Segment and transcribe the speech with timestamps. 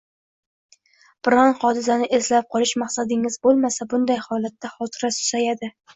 [1.27, 5.71] Biron hodisani eslab qolish maqsadingiz bo‘lmasa, bunday holatda xotira susayadi.